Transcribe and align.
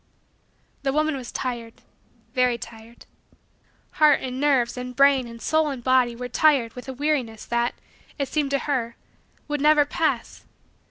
The 0.81 0.91
woman 0.91 1.15
was 1.15 1.31
tired 1.31 1.75
very 2.33 2.57
tired. 2.57 3.05
Heart 3.91 4.21
and 4.21 4.39
nerves 4.39 4.75
and 4.75 4.95
brain 4.95 5.27
and 5.27 5.39
soul 5.39 5.69
and 5.69 5.83
body 5.83 6.15
were 6.15 6.27
tired 6.27 6.73
with 6.73 6.89
a 6.89 6.93
weariness 6.93 7.45
that, 7.45 7.75
it 8.17 8.27
seemed 8.27 8.49
to 8.49 8.59
her, 8.65 8.95
would 9.47 9.61
never 9.61 9.85
pass. 9.85 10.43